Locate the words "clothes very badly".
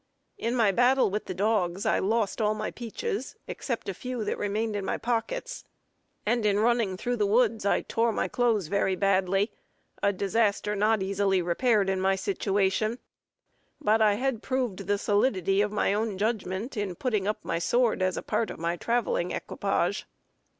8.27-9.51